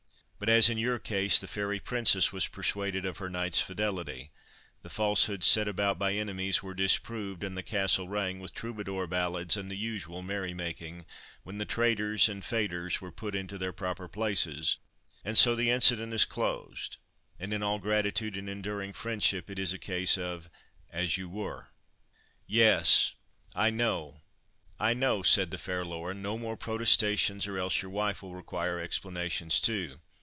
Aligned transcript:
But, 0.43 0.49
as 0.49 0.69
in 0.69 0.79
your 0.79 0.97
case, 0.97 1.37
the 1.37 1.45
fairy 1.45 1.79
princess 1.79 2.33
was 2.33 2.47
persuaded 2.47 3.05
of 3.05 3.19
her 3.19 3.29
knight's 3.29 3.61
fidelity; 3.61 4.31
the 4.81 4.89
falsehoods 4.89 5.45
set 5.45 5.67
about 5.67 5.99
by 5.99 6.13
enemies 6.15 6.63
were 6.63 6.73
disproved, 6.73 7.43
and 7.43 7.55
the 7.55 7.61
castle 7.61 8.09
rang 8.09 8.39
with 8.39 8.51
troubadour 8.51 9.05
ballads, 9.05 9.55
and 9.55 9.69
the 9.69 9.77
usual 9.77 10.23
merry 10.23 10.55
making, 10.55 11.05
when 11.43 11.59
the 11.59 11.65
'traitours 11.67 12.27
and 12.27 12.43
faitours' 12.43 12.99
were 12.99 13.11
put 13.11 13.35
in 13.35 13.45
their 13.45 13.71
proper 13.71 14.07
places; 14.07 14.77
and 15.23 15.37
so 15.37 15.53
the 15.53 15.69
incident 15.69 16.11
is 16.11 16.25
closed, 16.25 16.97
and 17.39 17.53
in 17.53 17.61
all 17.61 17.77
gratitude 17.77 18.35
and 18.35 18.49
enduring 18.49 18.93
friendship 18.93 19.47
it 19.47 19.59
is 19.59 19.73
a 19.73 19.77
case 19.77 20.17
of 20.17 20.49
'as 20.89 21.17
you 21.17 21.29
were.'" 21.29 21.67
"Yes; 22.47 23.13
I 23.53 23.69
know, 23.69 24.21
I 24.79 24.95
know," 24.95 25.21
said 25.21 25.51
the 25.51 25.59
fair 25.59 25.85
Laura; 25.85 26.15
"no 26.15 26.35
more 26.35 26.57
protestations, 26.57 27.45
or 27.45 27.59
else 27.59 27.83
your 27.83 27.91
wife 27.91 28.23
will 28.23 28.33
require 28.33 28.79
explanations, 28.79 29.59
too. 29.59 29.99